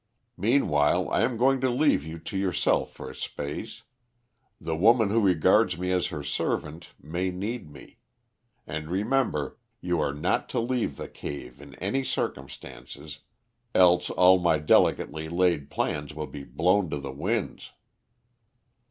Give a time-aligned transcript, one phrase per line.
[0.37, 3.83] "Meanwhile I am going to leave you to yourself for a space.
[4.59, 7.99] The woman who regards me as her servant may need me.
[8.65, 13.19] And, remember, you are not to leave the cave in any circumstances,
[13.75, 17.73] else all my delicately laid plans will be blown to the winds."